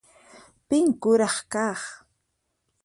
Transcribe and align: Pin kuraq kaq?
Pin 0.67 0.85
kuraq 1.01 1.37
kaq? 1.51 1.81